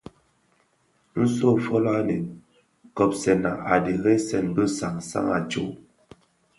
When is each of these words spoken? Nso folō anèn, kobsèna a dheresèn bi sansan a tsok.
Nso 1.21 1.49
folō 1.65 1.91
anèn, 1.99 2.23
kobsèna 2.97 3.51
a 3.73 3.75
dheresèn 3.85 4.45
bi 4.55 4.63
sansan 4.77 5.27
a 5.37 5.39
tsok. 5.49 5.71